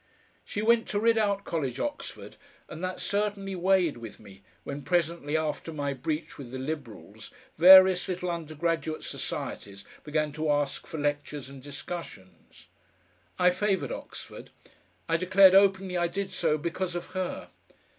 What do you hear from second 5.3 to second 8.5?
after my breach with the Liberals various little